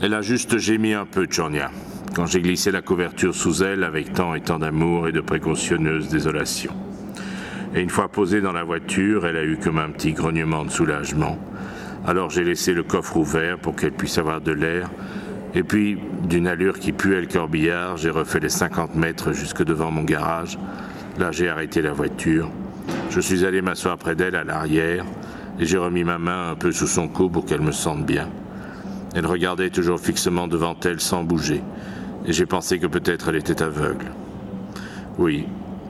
Elle 0.00 0.14
a 0.14 0.22
juste 0.22 0.58
gémi 0.58 0.94
un 0.94 1.06
peu, 1.06 1.24
Tchornia, 1.24 1.72
quand 2.14 2.26
j'ai 2.26 2.40
glissé 2.40 2.70
la 2.70 2.82
couverture 2.82 3.34
sous 3.34 3.64
elle 3.64 3.82
avec 3.82 4.12
tant 4.12 4.36
et 4.36 4.40
tant 4.40 4.60
d'amour 4.60 5.08
et 5.08 5.12
de 5.12 5.20
précautionneuse 5.20 6.08
désolation. 6.08 6.72
Et 7.74 7.80
une 7.80 7.90
fois 7.90 8.08
posée 8.08 8.40
dans 8.40 8.52
la 8.52 8.62
voiture, 8.62 9.26
elle 9.26 9.36
a 9.36 9.42
eu 9.42 9.56
comme 9.56 9.78
un 9.78 9.90
petit 9.90 10.12
grognement 10.12 10.64
de 10.64 10.70
soulagement. 10.70 11.36
Alors 12.06 12.30
j'ai 12.30 12.44
laissé 12.44 12.74
le 12.74 12.84
coffre 12.84 13.16
ouvert 13.16 13.58
pour 13.58 13.74
qu'elle 13.74 13.90
puisse 13.90 14.18
avoir 14.18 14.40
de 14.40 14.52
l'air. 14.52 14.88
Et 15.54 15.64
puis, 15.64 15.98
d'une 16.22 16.46
allure 16.46 16.78
qui 16.78 16.92
puait 16.92 17.20
le 17.20 17.26
corbillard, 17.26 17.96
j'ai 17.96 18.10
refait 18.10 18.38
les 18.38 18.50
50 18.50 18.94
mètres 18.94 19.32
jusque 19.32 19.64
devant 19.64 19.90
mon 19.90 20.04
garage. 20.04 20.60
Là, 21.18 21.32
j'ai 21.32 21.48
arrêté 21.48 21.82
la 21.82 21.92
voiture. 21.92 22.52
Je 23.10 23.18
suis 23.18 23.44
allé 23.44 23.62
m'asseoir 23.62 23.98
près 23.98 24.14
d'elle 24.14 24.36
à 24.36 24.44
l'arrière 24.44 25.04
et 25.58 25.64
j'ai 25.64 25.78
remis 25.78 26.04
ma 26.04 26.18
main 26.18 26.52
un 26.52 26.54
peu 26.54 26.70
sous 26.70 26.86
son 26.86 27.08
cou 27.08 27.28
pour 27.28 27.46
qu'elle 27.46 27.62
me 27.62 27.72
sente 27.72 28.06
bien. 28.06 28.28
Elle 29.14 29.26
regardait 29.26 29.70
toujours 29.70 30.00
fixement 30.00 30.48
devant 30.48 30.76
elle 30.84 31.00
sans 31.00 31.24
bouger, 31.24 31.62
et 32.26 32.32
j'ai 32.32 32.46
pensé 32.46 32.78
que 32.78 32.86
peut-être 32.86 33.28
elle 33.28 33.36
était 33.36 33.62
aveugle. 33.62 34.12
Oui, 35.18 35.46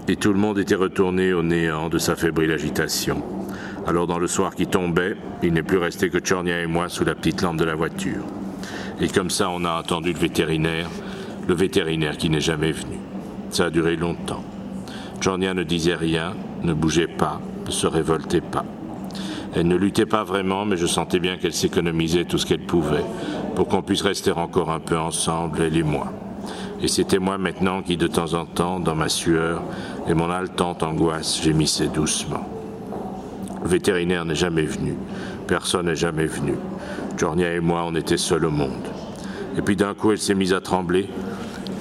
et 0.09 0.17
tout 0.17 0.33
le 0.33 0.39
monde 0.39 0.59
était 0.59 0.75
retourné 0.75 1.33
au 1.33 1.43
néant 1.43 1.89
de 1.89 1.99
sa 1.99 2.17
fébrile 2.17 2.53
agitation. 2.53 3.23
Alors 3.87 4.07
dans 4.07 4.19
le 4.19 4.27
soir 4.27 4.55
qui 4.55 4.67
tombait, 4.67 5.17
il 5.43 5.53
n'est 5.53 5.63
plus 5.63 5.79
resté 5.79 6.11
que 6.11 6.19
Tchornia 6.19 6.61
et 6.61 6.67
moi 6.67 6.89
sous 6.89 7.05
la 7.05 7.15
petite 7.15 7.43
lampe 7.43 7.59
de 7.59 7.65
la 7.65 7.75
voiture. 7.75 8.25
Et 9.01 9.09
comme 9.09 9.31
ça, 9.31 9.51
on 9.51 9.65
a 9.65 9.79
entendu 9.79 10.13
le 10.13 10.19
vétérinaire, 10.19 10.89
le 11.47 11.55
vétérinaire 11.55 12.17
qui 12.17 12.31
n'est 12.31 12.41
jamais 12.41 12.73
venu. 12.73 12.99
Ça 13.51 13.67
a 13.67 13.71
duré 13.71 13.97
longtemps. 13.97 14.45
Tchornia 15.21 15.55
ne 15.55 15.63
disait 15.63 15.95
rien, 15.95 16.35
ne 16.63 16.73
bougeait 16.73 17.07
pas, 17.07 17.41
ne 17.67 17.71
se 17.71 17.87
révoltait 17.87 18.41
pas. 18.41 18.65
Elle 19.55 19.69
ne 19.69 19.77
luttait 19.77 20.07
pas 20.07 20.25
vraiment, 20.25 20.65
mais 20.65 20.77
je 20.77 20.87
sentais 20.87 21.19
bien 21.19 21.37
qu'elle 21.37 21.55
s'économisait 21.55 22.25
tout 22.25 22.39
ce 22.39 22.47
qu'elle 22.47 22.67
pouvait 22.67 23.05
pour 23.55 23.69
qu'on 23.69 23.83
puisse 23.83 24.03
rester 24.03 24.31
encore 24.31 24.71
un 24.71 24.81
peu 24.81 24.97
ensemble, 24.99 25.63
elle 25.63 25.77
et 25.77 25.83
moi. 25.83 26.13
Et 26.81 26.89
c'était 26.89 27.19
moi 27.19 27.39
maintenant 27.39 27.83
qui, 27.83 27.97
de 27.97 28.07
temps 28.07 28.35
en 28.35 28.45
temps, 28.45 28.79
dans 28.79 28.95
ma 28.95 29.09
sueur 29.09 29.63
et 30.09 30.15
mon 30.15 30.31
haletante 30.31 30.83
angoisse, 30.83 31.43
gémissais 31.43 31.89
doucement. 31.89 32.47
Le 33.63 33.69
vétérinaire 33.69 34.25
n'est 34.25 34.37
jamais 34.37 34.63
venu. 34.63 34.95
Personne 35.47 35.87
n'est 35.87 35.97
jamais 35.97 36.27
venu. 36.27 36.55
Jornia 37.17 37.53
et 37.53 37.61
moi, 37.61 37.83
on 37.85 37.95
était 37.97 38.17
seuls 38.17 38.45
au 38.45 38.51
monde. 38.51 38.87
Et 39.57 39.63
puis 39.63 39.75
d'un 39.75 39.95
coup, 39.95 40.13
elle 40.13 40.19
s'est 40.19 40.35
mise 40.35 40.53
à 40.53 40.61
trembler. 40.61 41.09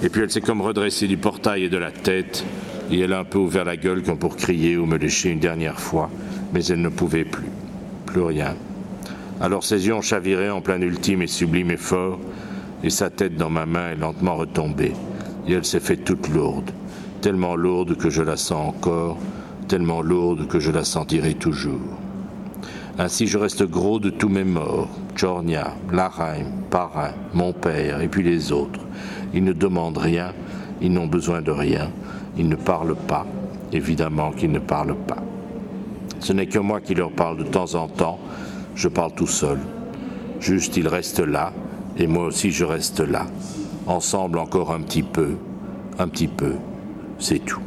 Et 0.03 0.09
puis 0.09 0.21
elle 0.21 0.31
s'est 0.31 0.41
comme 0.41 0.61
redressée 0.61 1.07
du 1.07 1.17
portail 1.17 1.65
et 1.65 1.69
de 1.69 1.77
la 1.77 1.91
tête. 1.91 2.43
Et 2.89 2.99
elle 2.99 3.13
a 3.13 3.19
un 3.19 3.23
peu 3.23 3.37
ouvert 3.37 3.65
la 3.65 3.77
gueule 3.77 4.01
comme 4.01 4.17
pour 4.17 4.35
crier 4.35 4.77
ou 4.77 4.85
me 4.85 4.97
lécher 4.97 5.29
une 5.29 5.39
dernière 5.39 5.79
fois. 5.79 6.09
Mais 6.53 6.65
elle 6.65 6.81
ne 6.81 6.89
pouvait 6.89 7.25
plus. 7.25 7.51
Plus 8.07 8.23
rien. 8.23 8.55
Alors 9.39 9.63
ses 9.63 9.85
yeux 9.85 9.93
ont 9.93 10.01
chaviré 10.01 10.49
en 10.49 10.61
plein 10.61 10.81
ultime 10.81 11.21
et 11.21 11.27
sublime 11.27 11.69
effort. 11.69 12.19
Et 12.83 12.89
sa 12.89 13.11
tête 13.11 13.37
dans 13.37 13.51
ma 13.51 13.67
main 13.67 13.91
est 13.91 13.95
lentement 13.95 14.35
retombée. 14.35 14.93
Et 15.47 15.53
elle 15.53 15.65
s'est 15.65 15.79
fait 15.79 15.97
toute 15.97 16.27
lourde. 16.29 16.71
Tellement 17.21 17.55
lourde 17.55 17.95
que 17.95 18.09
je 18.09 18.23
la 18.23 18.37
sens 18.37 18.75
encore 18.75 19.19
tellement 19.67 20.01
lourde 20.01 20.47
que 20.47 20.59
je 20.59 20.71
la 20.71 20.83
sentirai 20.83 21.33
toujours. 21.33 21.81
Ainsi 22.97 23.27
je 23.27 23.37
reste 23.37 23.63
gros 23.63 23.99
de 23.99 24.09
tous 24.09 24.29
mes 24.29 24.43
morts, 24.43 24.89
Tchornia, 25.15 25.73
Lareim, 25.91 26.45
Parrain, 26.71 27.11
mon 27.33 27.53
père 27.53 28.01
et 28.01 28.07
puis 28.07 28.23
les 28.23 28.51
autres. 28.51 28.79
Ils 29.33 29.43
ne 29.43 29.53
demandent 29.53 29.97
rien, 29.97 30.33
ils 30.81 30.91
n'ont 30.91 31.05
besoin 31.05 31.41
de 31.41 31.51
rien, 31.51 31.91
ils 32.37 32.47
ne 32.47 32.55
parlent 32.55 32.95
pas, 32.95 33.27
évidemment 33.71 34.31
qu'ils 34.31 34.51
ne 34.51 34.59
parlent 34.59 34.95
pas. 34.95 35.21
Ce 36.19 36.33
n'est 36.33 36.47
que 36.47 36.59
moi 36.59 36.81
qui 36.81 36.95
leur 36.95 37.11
parle 37.11 37.37
de 37.37 37.43
temps 37.43 37.75
en 37.75 37.87
temps, 37.87 38.19
je 38.75 38.87
parle 38.87 39.13
tout 39.13 39.27
seul. 39.27 39.59
Juste 40.39 40.77
ils 40.77 40.87
restent 40.87 41.19
là, 41.19 41.53
et 41.97 42.07
moi 42.07 42.25
aussi 42.25 42.51
je 42.51 42.65
reste 42.65 42.99
là. 42.99 43.25
Ensemble 43.87 44.39
encore 44.39 44.71
un 44.71 44.81
petit 44.81 45.03
peu, 45.03 45.37
un 45.97 46.07
petit 46.07 46.27
peu, 46.27 46.53
c'est 47.19 47.39
tout. 47.39 47.61